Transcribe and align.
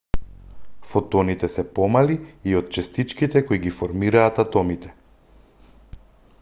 фотоните 0.93 1.49
се 1.55 1.65
помали 1.79 2.15
и 2.53 2.57
од 2.61 2.73
честичките 2.79 3.45
кои 3.51 3.61
ги 3.67 3.75
формираат 3.83 4.43
атомите 4.45 4.95